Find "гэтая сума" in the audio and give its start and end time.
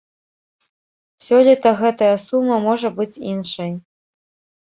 1.81-2.57